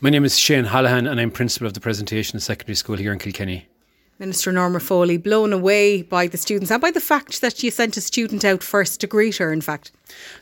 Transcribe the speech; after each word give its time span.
My 0.00 0.10
name 0.10 0.24
is 0.24 0.38
Shane 0.38 0.66
Hallahan 0.66 1.10
and 1.10 1.18
I'm 1.18 1.32
principal 1.32 1.66
of 1.66 1.74
the 1.74 1.80
Presentation 1.80 2.38
Secondary 2.38 2.76
School 2.76 2.94
here 2.94 3.12
in 3.12 3.18
Kilkenny. 3.18 3.66
Minister 4.20 4.52
Norma 4.52 4.78
Foley, 4.78 5.16
blown 5.16 5.52
away 5.52 6.02
by 6.02 6.28
the 6.28 6.36
students 6.36 6.70
and 6.70 6.80
by 6.80 6.92
the 6.92 7.00
fact 7.00 7.40
that 7.40 7.64
you 7.64 7.72
sent 7.72 7.96
a 7.96 8.00
student 8.00 8.44
out 8.44 8.62
first 8.62 9.00
to 9.00 9.08
greet 9.08 9.38
her, 9.38 9.52
in 9.52 9.60
fact. 9.60 9.90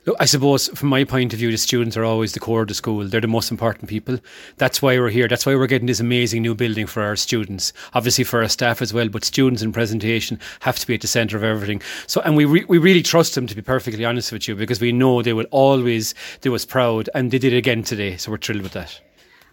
Look, 0.04 0.16
I 0.21 0.27
suppose 0.27 0.69
from 0.69 0.90
my 0.90 1.04
point 1.04 1.32
of 1.32 1.38
view, 1.38 1.50
the 1.50 1.56
students 1.56 1.96
are 1.96 2.04
always 2.04 2.34
the 2.34 2.40
core 2.40 2.62
of 2.62 2.69
the 2.69 2.74
school. 2.74 3.08
They're 3.08 3.22
the 3.22 3.29
most 3.29 3.50
important 3.50 3.88
people. 3.88 4.19
That's 4.58 4.82
why 4.82 4.98
we're 4.98 5.08
here. 5.08 5.27
That's 5.27 5.46
why 5.46 5.54
we're 5.54 5.66
getting 5.66 5.86
this 5.86 6.00
amazing 6.00 6.43
new 6.43 6.54
building 6.54 6.86
for 6.86 7.02
our 7.02 7.16
students. 7.16 7.73
Obviously 7.95 8.25
for 8.25 8.43
our 8.43 8.50
staff 8.50 8.82
as 8.82 8.93
well, 8.93 9.09
but 9.09 9.25
students 9.25 9.62
in 9.62 9.73
presentation 9.73 10.38
have 10.61 10.79
to 10.80 10.86
be 10.86 10.96
at 10.96 11.00
the 11.00 11.09
centre 11.09 11.38
of 11.38 11.45
everything. 11.45 11.80
So, 12.07 12.20
and 12.27 12.36
we, 12.36 12.45
re- 12.45 12.66
we 12.68 12.77
really 12.77 13.02
trust 13.02 13.34
them, 13.34 13.46
to 13.46 13.57
be 13.57 13.62
perfectly 13.62 14.04
honest 14.04 14.32
with 14.32 14.48
you, 14.48 14.54
because 14.54 14.82
we 14.82 14.93
know 14.93 15.23
they 15.23 15.32
will 15.32 15.46
always 15.50 16.14
do 16.43 16.54
us 16.54 16.66
proud, 16.66 17.09
and 17.14 17.30
they 17.30 17.38
did 17.38 17.54
it 17.54 17.57
again 17.57 17.82
today. 17.82 18.18
So 18.18 18.30
we're 18.30 18.36
thrilled 18.36 18.61
with 18.61 18.73
that. 18.73 19.00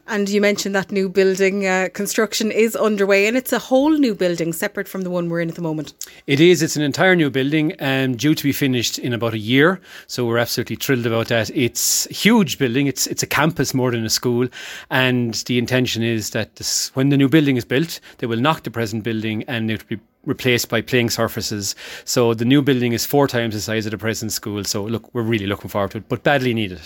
And 0.06 0.28
you 0.28 0.42
mentioned 0.42 0.76
that 0.76 0.92
new 0.92 1.08
building 1.08 1.66
uh, 1.66 1.88
construction 1.94 2.52
is 2.52 2.76
underway, 2.76 3.26
and 3.26 3.38
it's 3.38 3.54
a 3.54 3.60
whole 3.60 3.92
new 3.92 4.14
building 4.14 4.52
separate 4.52 4.90
from 4.90 5.04
the 5.04 5.10
one 5.10 5.30
we're 5.30 5.40
in 5.40 5.48
at 5.48 5.56
the 5.56 5.62
moment. 5.62 5.94
It 6.28 6.42
is. 6.42 6.62
It's 6.62 6.76
an 6.76 6.82
entire 6.82 7.16
new 7.16 7.30
building 7.30 7.72
and 7.80 8.20
due 8.20 8.36
to 8.36 8.44
be 8.44 8.52
finished 8.52 9.00
in 9.00 9.14
about 9.14 9.34
a 9.34 9.38
year. 9.38 9.80
So 10.08 10.26
we're 10.26 10.40
absolutely 10.40 10.76
thrilled 10.76 11.06
about 11.06 11.30
that. 11.30 11.50
It's 11.56 12.06
a 12.08 12.14
huge 12.14 12.58
building. 12.58 12.88
It's 12.88 13.08
it's 13.08 13.24
a 13.24 13.28
campus 13.28 13.74
more 13.74 13.92
than 13.92 14.04
a 14.06 14.10
school, 14.10 14.50
and 14.90 15.36
the 15.46 15.58
intention 15.58 16.04
is 16.04 16.32
that 16.32 16.58
this, 16.58 16.94
when 16.96 17.08
the 17.08 17.18
new 17.18 17.30
building 17.30 17.56
is 17.56 17.64
built, 17.64 18.02
they 18.18 18.28
will 18.28 18.40
knock 18.40 18.64
the 18.64 18.72
present 18.72 19.04
building 19.04 19.44
and 19.48 19.72
it 19.72 19.82
will 19.84 19.98
be 19.98 20.04
replaced 20.26 20.68
by 20.68 20.82
playing 20.82 21.12
surfaces. 21.12 21.76
So 22.04 22.34
the 22.34 22.46
new 22.46 22.62
building 22.62 22.92
is 22.92 23.06
four 23.06 23.28
times 23.30 23.56
the 23.56 23.62
size 23.62 23.86
of 23.86 23.92
the 23.92 23.98
present 23.98 24.34
school. 24.34 24.66
So 24.66 24.84
look, 24.84 25.14
we're 25.14 25.22
really 25.22 25.48
looking 25.48 25.70
forward 25.70 25.92
to 25.92 26.00
it, 26.00 26.10
but 26.10 26.24
badly 26.24 26.54
needed. 26.54 26.82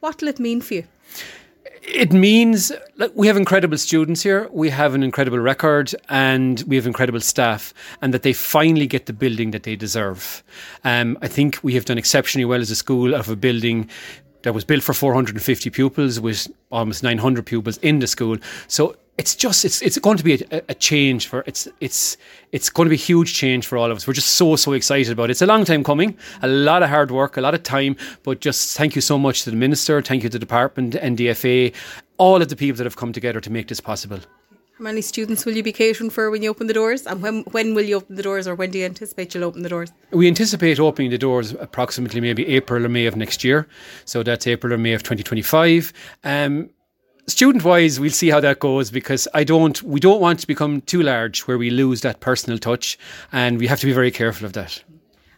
What 0.00 0.20
will 0.20 0.28
it 0.28 0.40
mean 0.40 0.62
for 0.62 0.74
you? 0.74 0.84
It 1.86 2.12
means 2.12 2.72
we 3.14 3.28
have 3.28 3.36
incredible 3.36 3.78
students 3.78 4.20
here, 4.20 4.48
we 4.50 4.70
have 4.70 4.94
an 4.94 5.04
incredible 5.04 5.38
record, 5.38 5.94
and 6.08 6.62
we 6.66 6.74
have 6.74 6.86
incredible 6.86 7.20
staff, 7.20 7.72
and 8.02 8.12
that 8.12 8.22
they 8.22 8.32
finally 8.32 8.88
get 8.88 9.06
the 9.06 9.12
building 9.12 9.52
that 9.52 9.62
they 9.62 9.76
deserve. 9.76 10.42
Um, 10.82 11.16
I 11.22 11.28
think 11.28 11.60
we 11.62 11.74
have 11.74 11.84
done 11.84 11.96
exceptionally 11.96 12.44
well 12.44 12.60
as 12.60 12.72
a 12.72 12.76
school 12.76 13.14
of 13.14 13.28
a 13.28 13.36
building 13.36 13.88
that 14.46 14.52
was 14.52 14.64
built 14.64 14.84
for 14.84 14.94
450 14.94 15.70
pupils 15.70 16.20
with 16.20 16.46
almost 16.70 17.02
900 17.02 17.44
pupils 17.44 17.78
in 17.78 17.98
the 17.98 18.06
school. 18.06 18.36
So 18.68 18.94
it's 19.18 19.34
just 19.34 19.64
it's 19.64 19.82
it's 19.82 19.98
going 19.98 20.16
to 20.18 20.22
be 20.22 20.34
a, 20.34 20.62
a, 20.68 20.74
change 20.74 21.26
for 21.26 21.42
it's 21.48 21.66
it's 21.80 22.16
it's 22.52 22.70
going 22.70 22.86
to 22.86 22.90
be 22.90 22.94
a 22.94 23.06
huge 23.12 23.34
change 23.34 23.66
for 23.66 23.76
all 23.76 23.90
of 23.90 23.96
us. 23.96 24.06
We're 24.06 24.12
just 24.12 24.34
so 24.34 24.54
so 24.54 24.72
excited 24.72 25.10
about 25.10 25.24
it. 25.24 25.30
It's 25.32 25.42
a 25.42 25.46
long 25.46 25.64
time 25.64 25.82
coming, 25.82 26.16
a 26.42 26.48
lot 26.48 26.84
of 26.84 26.90
hard 26.90 27.10
work, 27.10 27.36
a 27.36 27.40
lot 27.40 27.54
of 27.54 27.64
time, 27.64 27.96
but 28.22 28.40
just 28.40 28.76
thank 28.76 28.94
you 28.94 29.00
so 29.00 29.18
much 29.18 29.42
to 29.42 29.50
the 29.50 29.56
minister, 29.56 30.00
thank 30.00 30.22
you 30.22 30.28
to 30.28 30.38
the 30.38 30.38
department, 30.38 30.94
NDFA, 30.94 31.74
all 32.16 32.40
of 32.40 32.48
the 32.48 32.56
people 32.56 32.76
that 32.76 32.84
have 32.84 32.96
come 32.96 33.12
together 33.12 33.40
to 33.40 33.50
make 33.50 33.66
this 33.66 33.80
possible. 33.80 34.20
How 34.78 34.82
many 34.84 35.00
students 35.00 35.46
will 35.46 35.56
you 35.56 35.62
be 35.62 35.72
catering 35.72 36.10
for 36.10 36.30
when 36.30 36.42
you 36.42 36.50
open 36.50 36.66
the 36.66 36.74
doors? 36.74 37.06
And 37.06 37.22
when 37.22 37.44
when 37.52 37.72
will 37.74 37.84
you 37.84 37.96
open 37.96 38.14
the 38.14 38.22
doors 38.22 38.46
or 38.46 38.54
when 38.54 38.70
do 38.70 38.78
you 38.78 38.84
anticipate 38.84 39.34
you'll 39.34 39.44
open 39.44 39.62
the 39.62 39.70
doors? 39.70 39.90
We 40.10 40.28
anticipate 40.28 40.78
opening 40.78 41.10
the 41.10 41.16
doors 41.16 41.52
approximately 41.52 42.20
maybe 42.20 42.46
April 42.46 42.84
or 42.84 42.88
May 42.90 43.06
of 43.06 43.16
next 43.16 43.42
year. 43.42 43.66
So 44.04 44.22
that's 44.22 44.46
April 44.46 44.74
or 44.74 44.76
May 44.76 44.92
of 44.92 45.02
2025. 45.02 45.94
Um, 46.24 46.68
student 47.26 47.64
wise, 47.64 47.98
we'll 47.98 48.10
see 48.10 48.28
how 48.28 48.40
that 48.40 48.58
goes 48.58 48.90
because 48.90 49.26
I 49.32 49.44
don't, 49.44 49.82
we 49.82 49.98
don't 49.98 50.20
want 50.20 50.40
to 50.40 50.46
become 50.46 50.82
too 50.82 51.02
large 51.02 51.40
where 51.46 51.56
we 51.56 51.70
lose 51.70 52.02
that 52.02 52.20
personal 52.20 52.58
touch, 52.58 52.98
and 53.32 53.58
we 53.58 53.66
have 53.68 53.80
to 53.80 53.86
be 53.86 53.94
very 53.94 54.10
careful 54.10 54.44
of 54.44 54.52
that. 54.52 54.84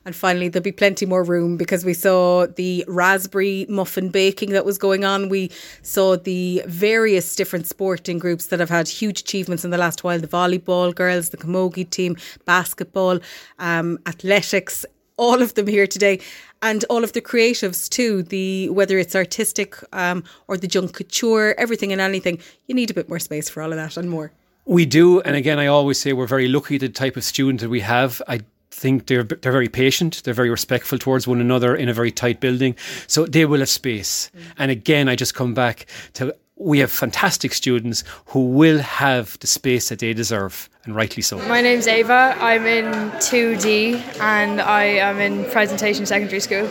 And 0.09 0.17
finally, 0.17 0.49
there'll 0.49 0.65
be 0.65 0.73
plenty 0.73 1.05
more 1.05 1.23
room 1.23 1.59
because 1.59 1.85
we 1.85 1.93
saw 1.93 2.47
the 2.47 2.83
raspberry 2.89 3.67
muffin 3.69 4.09
baking 4.09 4.53
that 4.53 4.65
was 4.65 4.79
going 4.79 5.05
on. 5.05 5.29
We 5.29 5.51
saw 5.83 6.17
the 6.17 6.63
various 6.65 7.37
different 7.37 7.67
sporting 7.67 8.19
groups 8.19 8.47
that 8.47 8.59
have 8.59 8.71
had 8.71 8.89
huge 8.89 9.21
achievements 9.21 9.67
in 9.67 9.71
the 9.71 9.77
last 9.77 10.05
while. 10.05 10.19
The 10.19 10.27
volleyball 10.27 10.95
girls, 10.95 11.29
the 11.29 11.37
camogie 11.37 11.91
team, 11.91 12.17
basketball, 12.47 13.21
um, 13.59 13.99
athletics, 14.07 14.87
all 15.19 15.43
of 15.43 15.53
them 15.53 15.67
here 15.67 15.87
today. 15.87 16.21
And 16.63 16.87
all 16.89 17.05
of 17.05 17.13
the 17.13 17.21
creatives 17.21 17.87
too 17.87 18.23
the 18.23 18.71
whether 18.71 18.97
it's 18.97 19.15
artistic 19.15 19.77
um, 19.93 20.25
or 20.47 20.57
the 20.57 20.67
Junk 20.67 20.97
Kouture 20.97 21.53
everything 21.59 21.93
and 21.93 22.01
anything 22.01 22.41
you 22.67 22.75
need 22.75 22.91
a 22.91 22.95
bit 22.95 23.11
more 23.11 23.19
space 23.19 23.51
for 23.51 23.63
all 23.63 23.73
of 23.73 23.77
that 23.77 23.99
and 23.99 24.09
more. 24.09 24.33
We 24.65 24.87
do 24.87 25.21
and 25.21 25.37
again 25.37 25.59
i 25.61 25.67
always 25.67 26.01
say 26.01 26.13
we're 26.13 26.27
very 26.27 26.49
lucky 26.49 26.77
the 26.77 26.89
type 26.89 27.17
of 27.17 27.25
student 27.25 27.61
that 27.61 27.69
we 27.69 27.81
have. 27.81 28.21
I 28.27 28.41
think 28.71 29.07
they're 29.07 29.25
they're 29.25 29.53
very 29.53 29.69
patient 29.69 30.23
they're 30.25 30.35
very 30.35 30.51
respectful 30.51 30.99
towards 30.99 31.27
one 31.27 31.41
another 31.41 31.75
in 31.75 31.89
a 31.89 31.95
very 31.95 32.11
tight 32.11 32.41
building 32.41 32.77
so 33.07 33.27
they 33.27 33.45
will 33.45 33.61
have 33.61 33.69
space 33.69 34.31
mm. 34.37 34.43
and 34.59 34.71
again 34.71 35.09
i 35.09 35.17
just 35.17 35.35
come 35.35 35.55
back 35.55 35.87
to 36.13 36.35
we 36.59 36.81
have 36.81 36.91
fantastic 36.91 37.53
students 37.53 38.05
who 38.27 38.47
will 38.49 38.79
have 38.79 39.39
the 39.39 39.47
space 39.47 39.89
that 39.89 40.01
they 40.01 40.13
deserve, 40.13 40.69
and 40.85 40.95
rightly 40.95 41.23
so. 41.23 41.39
My 41.49 41.61
name's 41.61 41.87
Ava. 41.87 42.37
I'm 42.41 42.67
in 42.67 43.11
2D 43.13 44.21
and 44.21 44.61
I 44.61 44.85
am 44.85 45.19
in 45.19 45.49
Presentation 45.51 46.05
Secondary 46.05 46.41
School. 46.41 46.69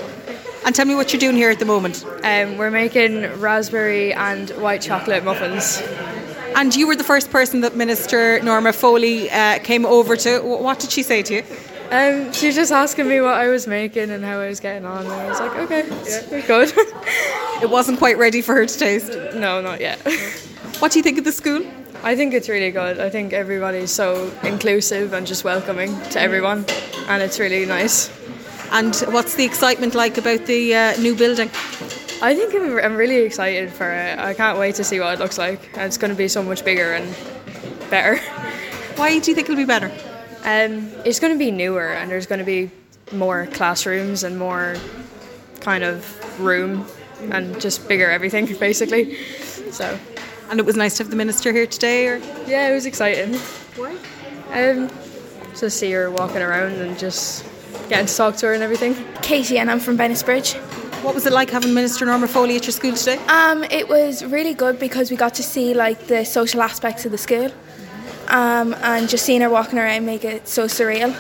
And 0.66 0.76
tell 0.76 0.86
me 0.86 0.96
what 0.96 1.14
you're 1.14 1.20
doing 1.20 1.38
here 1.38 1.50
at 1.50 1.60
the 1.60 1.66
moment. 1.66 2.06
Um, 2.24 2.58
we're 2.58 2.72
making 2.72 3.22
raspberry 3.40 4.14
and 4.14 4.50
white 4.62 4.82
chocolate 4.82 5.24
muffins. 5.24 5.82
And 6.56 6.76
you 6.76 6.88
were 6.88 6.96
the 6.96 7.04
first 7.04 7.30
person 7.30 7.62
that 7.62 7.76
Minister 7.76 8.42
Norma 8.42 8.74
Foley 8.74 9.30
uh, 9.30 9.60
came 9.60 9.86
over 9.86 10.18
to. 10.18 10.40
What 10.40 10.80
did 10.80 10.92
she 10.92 11.04
say 11.04 11.22
to 11.24 11.36
you? 11.36 11.44
Um, 11.90 12.34
she 12.34 12.48
was 12.48 12.56
just 12.56 12.72
asking 12.72 13.08
me 13.08 13.22
what 13.22 13.36
I 13.36 13.48
was 13.48 13.66
making 13.66 14.10
and 14.10 14.24
how 14.24 14.40
I 14.40 14.50
was 14.50 14.60
getting 14.60 14.86
on, 14.86 15.06
and 15.06 15.14
I 15.14 15.30
was 15.30 15.40
like, 15.40 15.56
okay, 15.60 15.88
yeah, 16.06 16.46
good. 16.46 16.74
it 17.62 17.70
wasn't 17.70 17.98
quite 17.98 18.18
ready 18.18 18.42
for 18.42 18.56
her 18.56 18.66
to 18.66 18.78
taste. 18.78 19.14
No, 19.36 19.62
not 19.62 19.80
yet. 19.80 20.00
What 20.80 20.92
do 20.92 21.00
you 21.00 21.04
think 21.04 21.18
of 21.18 21.24
the 21.24 21.32
school? 21.32 21.66
I 22.04 22.16
think 22.16 22.36
it's 22.36 22.50
really 22.50 22.70
good. 22.70 23.00
I 23.00 23.10
think 23.10 23.34
everybody's 23.34 23.90
so 23.90 24.32
inclusive 24.44 25.12
and 25.14 25.26
just 25.26 25.44
welcoming 25.44 26.00
to 26.12 26.22
everyone, 26.22 26.66
and 27.08 27.24
it's 27.24 27.40
really 27.40 27.66
nice. 27.66 28.12
And 28.72 28.96
what's 29.08 29.34
the 29.34 29.44
excitement 29.44 29.96
like 29.96 30.20
about 30.20 30.46
the 30.46 30.76
uh, 30.76 30.98
new 30.98 31.16
building? 31.16 31.50
I 32.22 32.36
think 32.36 32.54
I'm, 32.54 32.78
I'm 32.78 32.96
really 32.96 33.22
excited 33.22 33.72
for 33.72 33.92
it. 33.92 34.20
I 34.20 34.36
can't 34.36 34.60
wait 34.60 34.76
to 34.76 34.84
see 34.84 35.00
what 35.00 35.14
it 35.14 35.20
looks 35.20 35.40
like. 35.40 35.72
It's 35.76 35.98
going 35.98 36.12
to 36.12 36.18
be 36.18 36.28
so 36.28 36.44
much 36.44 36.64
bigger 36.64 36.94
and 36.94 37.16
better. 37.90 38.18
Why 38.98 39.18
do 39.18 39.32
you 39.32 39.36
think 39.36 39.50
it'll 39.50 39.56
be 39.56 39.66
better? 39.66 39.92
Um, 40.44 40.92
it's 41.06 41.20
going 41.20 41.34
to 41.34 41.40
be 41.40 41.52
newer, 41.52 41.88
and 41.88 42.10
there's 42.10 42.26
going 42.26 42.40
to 42.40 42.46
be 42.46 42.72
more 43.12 43.48
classrooms 43.48 44.24
and 44.24 44.38
more 44.38 44.76
kind 45.62 45.84
of 45.84 46.40
room 46.40 46.86
and 47.32 47.60
just 47.60 47.88
bigger 47.88 48.10
everything 48.10 48.46
basically. 48.60 49.16
So. 49.72 49.98
And 50.50 50.60
it 50.60 50.66
was 50.66 50.78
nice 50.78 50.96
to 50.98 51.04
have 51.04 51.10
the 51.10 51.18
minister 51.18 51.52
here 51.52 51.68
today, 51.68 52.08
or 52.08 52.18
yeah, 52.48 52.70
it 52.70 52.74
was 52.74 52.86
exciting. 52.86 53.36
Why? 53.76 53.98
Um, 54.54 54.90
to 55.56 55.70
see 55.70 55.92
her 55.92 56.10
walking 56.10 56.42
around 56.42 56.74
and 56.74 56.98
just 56.98 57.46
getting 57.90 58.06
to 58.06 58.16
talk 58.16 58.38
to 58.38 58.48
her 58.48 58.54
and 58.54 58.64
everything. 58.64 58.96
Katie, 59.22 59.58
and 59.58 59.70
I'm 59.70 59.80
from 59.80 59.98
Bennettsbridge. 59.98 60.56
What 61.04 61.14
was 61.14 61.26
it 61.26 61.34
like 61.34 61.50
having 61.50 61.74
Minister 61.74 62.06
Norma 62.06 62.28
Foley 62.28 62.56
at 62.56 62.66
your 62.66 62.72
school 62.72 62.94
today? 62.94 63.18
Um, 63.28 63.64
it 63.66 63.88
was 63.88 64.24
really 64.26 64.54
good 64.54 64.80
because 64.80 65.12
we 65.12 65.18
got 65.18 65.34
to 65.36 65.44
see 65.44 65.74
like 65.74 66.08
the 66.08 66.24
social 66.24 66.62
aspects 66.62 67.06
of 67.06 67.12
the 67.12 67.18
school 67.18 67.52
um, 68.28 68.74
and 68.82 69.10
just 69.10 69.26
seeing 69.26 69.42
her 69.42 69.50
walking 69.50 69.80
around 69.80 70.06
make 70.06 70.24
it 70.24 70.48
so 70.48 70.66
surreal. 70.66 71.16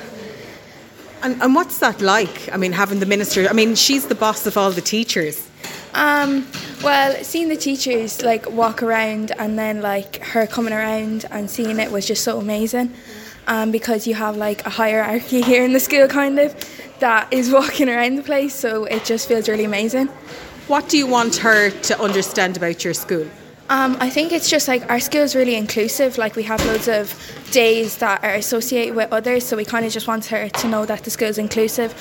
And, 1.23 1.41
and 1.41 1.55
what's 1.55 1.79
that 1.79 2.01
like? 2.01 2.51
I 2.53 2.57
mean, 2.57 2.73
having 2.73 2.99
the 2.99 3.05
minister, 3.05 3.47
I 3.47 3.53
mean, 3.53 3.75
she's 3.75 4.05
the 4.07 4.15
boss 4.15 4.45
of 4.45 4.57
all 4.57 4.71
the 4.71 4.81
teachers. 4.81 5.47
Um, 5.93 6.47
well, 6.83 7.23
seeing 7.23 7.49
the 7.49 7.57
teachers 7.57 8.21
like 8.21 8.49
walk 8.49 8.83
around 8.83 9.31
and 9.39 9.57
then 9.57 9.81
like 9.81 10.17
her 10.17 10.45
coming 10.45 10.73
around 10.73 11.25
and 11.31 11.49
seeing 11.49 11.79
it 11.79 11.91
was 11.91 12.05
just 12.05 12.23
so 12.23 12.39
amazing. 12.39 12.93
Um, 13.47 13.71
because 13.71 14.05
you 14.05 14.13
have 14.13 14.35
like 14.35 14.65
a 14.65 14.69
hierarchy 14.69 15.41
here 15.51 15.63
in 15.63 15.73
the 15.73 15.79
school, 15.79 16.07
kind 16.07 16.37
of, 16.37 16.53
that 16.99 17.31
is 17.31 17.49
walking 17.49 17.89
around 17.89 18.17
the 18.17 18.23
place, 18.23 18.53
so 18.53 18.83
it 18.85 19.05
just 19.05 19.27
feels 19.27 19.47
really 19.47 19.63
amazing. 19.63 20.07
What 20.67 20.89
do 20.89 20.97
you 20.97 21.07
want 21.07 21.37
her 21.37 21.69
to 21.69 22.01
understand 22.01 22.57
about 22.57 22.83
your 22.83 22.93
school? 22.93 23.25
Um, 23.69 23.97
I 23.99 24.09
think 24.09 24.31
it's 24.31 24.49
just 24.49 24.69
like 24.69 24.89
our 24.89 24.99
school 25.01 25.21
is 25.21 25.35
really 25.35 25.55
inclusive. 25.55 26.17
Like 26.17 26.37
we 26.37 26.43
have 26.43 26.65
loads 26.65 26.87
of 26.87 27.13
days 27.51 27.97
that 27.97 28.23
are 28.23 28.35
associated 28.35 28.95
with 28.95 29.11
others, 29.11 29.45
so 29.45 29.57
we 29.57 29.65
kind 29.65 29.85
of 29.85 29.91
just 29.91 30.07
want 30.07 30.25
her 30.27 30.47
to 30.47 30.67
know 30.69 30.85
that 30.85 31.03
the 31.03 31.09
school 31.09 31.27
is 31.27 31.37
inclusive, 31.37 31.93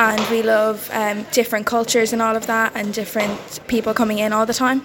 and 0.00 0.20
we 0.30 0.42
love 0.42 0.90
um, 0.92 1.24
different 1.30 1.66
cultures 1.66 2.12
and 2.12 2.20
all 2.20 2.34
of 2.34 2.46
that, 2.48 2.72
and 2.74 2.92
different 2.92 3.60
people 3.68 3.94
coming 3.94 4.18
in 4.18 4.32
all 4.32 4.46
the 4.46 4.54
time. 4.54 4.82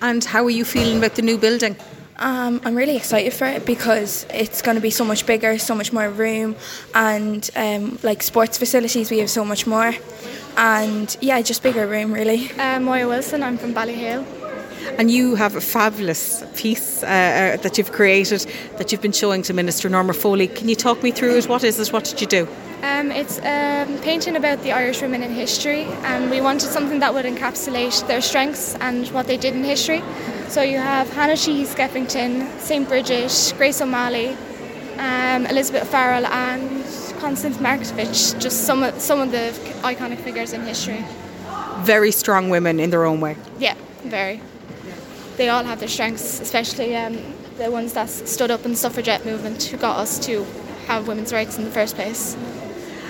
And 0.00 0.24
how 0.24 0.42
are 0.44 0.50
you 0.50 0.64
feeling 0.64 0.96
about 0.96 1.16
the 1.16 1.22
new 1.22 1.36
building? 1.36 1.76
Um, 2.16 2.60
I'm 2.64 2.74
really 2.74 2.96
excited 2.96 3.34
for 3.34 3.46
it 3.46 3.66
because 3.66 4.26
it's 4.32 4.62
going 4.62 4.76
to 4.76 4.80
be 4.80 4.90
so 4.90 5.04
much 5.04 5.26
bigger, 5.26 5.58
so 5.58 5.74
much 5.74 5.92
more 5.92 6.08
room, 6.08 6.56
and 6.94 7.48
um, 7.56 7.98
like 8.02 8.22
sports 8.22 8.56
facilities, 8.56 9.10
we 9.10 9.18
have 9.18 9.28
so 9.28 9.44
much 9.44 9.66
more, 9.66 9.92
and 10.56 11.14
yeah, 11.20 11.42
just 11.42 11.62
bigger 11.62 11.86
room 11.86 12.10
really. 12.10 12.50
Uh, 12.52 12.80
Moya 12.80 13.06
Wilson, 13.06 13.42
I'm 13.42 13.58
from 13.58 13.74
Ballyhale 13.74 14.24
and 14.98 15.10
you 15.10 15.34
have 15.34 15.56
a 15.56 15.60
fabulous 15.60 16.44
piece 16.56 17.02
uh, 17.02 17.06
uh, 17.06 17.56
that 17.62 17.78
you've 17.78 17.92
created 17.92 18.46
that 18.78 18.92
you've 18.92 19.02
been 19.02 19.12
showing 19.12 19.42
to 19.42 19.54
Minister 19.54 19.88
Norma 19.88 20.12
Foley. 20.12 20.48
Can 20.48 20.68
you 20.68 20.76
talk 20.76 21.02
me 21.02 21.10
through 21.10 21.36
it? 21.36 21.48
What 21.48 21.64
is 21.64 21.78
it? 21.78 21.92
What 21.92 22.04
did 22.04 22.20
you 22.20 22.26
do? 22.26 22.48
Um, 22.82 23.12
it's 23.12 23.38
um, 23.38 23.96
painting 24.02 24.34
about 24.34 24.62
the 24.64 24.72
Irish 24.72 25.02
women 25.02 25.22
in 25.22 25.32
history, 25.32 25.84
and 26.02 26.30
we 26.30 26.40
wanted 26.40 26.68
something 26.68 26.98
that 26.98 27.14
would 27.14 27.24
encapsulate 27.24 28.06
their 28.08 28.20
strengths 28.20 28.74
and 28.76 29.06
what 29.08 29.28
they 29.28 29.36
did 29.36 29.54
in 29.54 29.62
history. 29.62 30.02
So 30.48 30.62
you 30.62 30.78
have 30.78 31.08
Hanna 31.10 31.36
Sheehy 31.36 31.64
Skeffington, 31.64 32.58
St. 32.58 32.88
Bridget, 32.88 33.54
Grace 33.56 33.80
O'Malley, 33.80 34.36
um, 34.98 35.46
Elizabeth 35.46 35.88
Farrell, 35.88 36.26
and 36.26 36.84
Constance 37.20 37.56
Markievicz. 37.58 38.38
Just 38.40 38.66
some 38.66 38.82
of, 38.82 39.00
some 39.00 39.20
of 39.20 39.30
the 39.30 39.52
iconic 39.82 40.18
figures 40.18 40.52
in 40.52 40.62
history. 40.62 41.04
Very 41.82 42.10
strong 42.10 42.50
women 42.50 42.80
in 42.80 42.90
their 42.90 43.04
own 43.04 43.20
way. 43.20 43.36
Yeah, 43.60 43.76
very. 44.02 44.40
They 45.36 45.48
all 45.48 45.64
have 45.64 45.78
their 45.78 45.88
strengths, 45.88 46.40
especially 46.40 46.96
um, 46.96 47.18
the 47.58 47.70
ones 47.70 47.92
that 47.94 48.08
stood 48.08 48.50
up 48.50 48.64
in 48.64 48.72
the 48.72 48.76
suffragette 48.76 49.24
movement 49.24 49.62
who 49.64 49.76
got 49.76 49.98
us 49.98 50.18
to 50.26 50.44
have 50.86 51.08
women's 51.08 51.32
rights 51.32 51.58
in 51.58 51.64
the 51.64 51.70
first 51.70 51.94
place. 51.94 52.36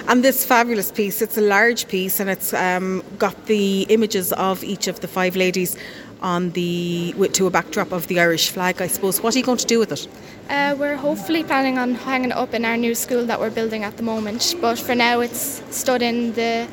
And 0.08 0.24
this 0.24 0.44
fabulous 0.44 0.90
piece, 0.90 1.22
it's 1.22 1.38
a 1.38 1.42
large 1.42 1.86
piece 1.88 2.18
and 2.20 2.28
it's 2.28 2.52
um, 2.52 3.02
got 3.18 3.46
the 3.46 3.82
images 3.88 4.32
of 4.32 4.64
each 4.64 4.88
of 4.88 5.00
the 5.00 5.08
five 5.08 5.36
ladies 5.36 5.76
on 6.20 6.50
the 6.50 7.14
to 7.32 7.46
a 7.46 7.50
backdrop 7.50 7.92
of 7.92 8.06
the 8.06 8.20
Irish 8.20 8.50
flag, 8.50 8.80
I 8.80 8.86
suppose. 8.86 9.20
What 9.20 9.34
are 9.34 9.38
you 9.38 9.44
going 9.44 9.58
to 9.58 9.66
do 9.66 9.78
with 9.78 9.92
it? 9.92 10.08
Uh, 10.48 10.76
we're 10.78 10.96
hopefully 10.96 11.44
planning 11.44 11.78
on 11.78 11.94
hanging 11.94 12.30
it 12.30 12.36
up 12.36 12.54
in 12.54 12.64
our 12.64 12.76
new 12.76 12.94
school 12.94 13.26
that 13.26 13.40
we're 13.40 13.50
building 13.50 13.84
at 13.84 13.96
the 13.96 14.02
moment, 14.02 14.54
but 14.60 14.78
for 14.78 14.94
now 14.94 15.20
it's 15.20 15.62
stood 15.70 16.02
in 16.02 16.32
the 16.34 16.68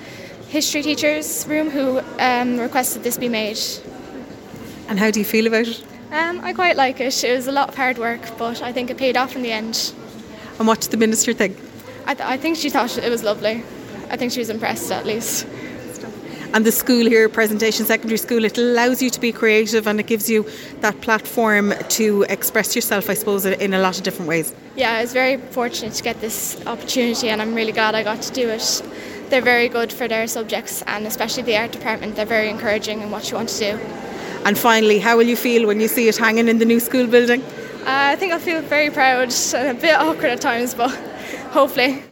history 0.50 0.82
teachers' 0.82 1.48
room 1.48 1.70
who 1.70 2.02
um, 2.20 2.60
requested 2.60 3.04
this 3.04 3.18
be 3.18 3.30
made. 3.30 3.60
And 4.90 5.00
how 5.00 5.12
do 5.12 5.20
you 5.20 5.26
feel 5.26 5.48
about 5.48 5.68
it? 5.68 5.84
Um, 6.12 6.42
I 6.42 6.52
quite 6.54 6.76
like 6.76 7.00
it. 7.00 7.24
It 7.24 7.36
was 7.36 7.48
a 7.48 7.52
lot 7.52 7.70
of 7.70 7.76
hard 7.76 8.00
work, 8.00 8.22
but 8.40 8.64
I 8.64 8.74
think 8.74 8.90
it 8.90 8.98
paid 8.98 9.16
off 9.16 9.36
in 9.36 9.44
the 9.44 9.52
end. 9.52 9.94
And 10.58 10.68
what 10.68 10.82
did 10.82 10.90
the 10.90 10.98
minister 10.98 11.32
think? 11.32 11.58
I, 12.08 12.16
th- 12.16 12.28
I 12.28 12.38
think 12.38 12.58
she 12.58 12.72
thought 12.72 12.98
it 12.98 13.10
was 13.10 13.24
lovely. 13.24 13.64
I 14.10 14.18
think 14.18 14.32
she 14.32 14.40
was 14.40 14.50
impressed 14.50 14.92
at 14.92 15.06
least. 15.06 15.46
And 16.52 16.66
the 16.66 16.72
school 16.72 17.06
here, 17.06 17.30
Presentation 17.30 17.86
Secondary 17.86 18.18
School, 18.18 18.44
it 18.44 18.58
allows 18.58 19.04
you 19.04 19.12
to 19.12 19.20
be 19.20 19.32
creative 19.32 19.86
and 19.86 20.00
it 20.00 20.08
gives 20.08 20.28
you 20.28 20.50
that 20.82 21.00
platform 21.02 21.76
to 21.90 22.26
express 22.28 22.76
yourself, 22.76 23.08
I 23.08 23.14
suppose, 23.14 23.46
in 23.46 23.76
a 23.76 23.80
lot 23.80 23.98
of 23.98 24.04
different 24.04 24.28
ways. 24.28 24.56
Yeah, 24.76 24.94
I 24.94 25.02
was 25.02 25.14
very 25.14 25.38
fortunate 25.38 25.94
to 25.94 26.02
get 26.02 26.20
this 26.22 26.60
opportunity 26.66 27.30
and 27.30 27.40
I'm 27.40 27.54
really 27.54 27.72
glad 27.72 27.94
I 27.94 28.02
got 28.02 28.24
to 28.24 28.34
do 28.34 28.50
it. 28.50 28.82
They're 29.30 29.42
very 29.42 29.70
good 29.70 29.94
for 29.94 30.08
their 30.08 30.26
subjects 30.26 30.82
and 30.88 31.06
especially 31.06 31.44
the 31.44 31.56
art 31.56 31.72
department, 31.72 32.16
they're 32.16 32.26
very 32.26 32.50
encouraging 32.50 33.02
in 33.02 33.12
what 33.12 33.30
you 33.30 33.38
want 33.38 33.50
to 33.50 33.60
do. 33.60 33.80
And 34.46 34.58
finally, 34.58 35.00
how 35.00 35.18
will 35.18 35.28
you 35.28 35.36
feel 35.36 35.68
when 35.68 35.80
you 35.80 35.88
see 35.88 36.08
it 36.08 36.18
hanging 36.18 36.48
in 36.48 36.58
the 36.58 36.66
new 36.66 36.80
school 36.80 37.08
building? 37.08 37.42
Uh, 37.42 38.14
I 38.14 38.16
think 38.16 38.34
I'll 38.34 38.40
feel 38.40 38.62
very 38.62 38.90
proud 38.90 39.34
and 39.54 39.78
a 39.78 39.80
bit 39.80 39.96
awkward 39.96 40.32
at 40.32 40.42
times, 40.42 40.74
but 40.74 40.92
hopefully. 41.52 42.04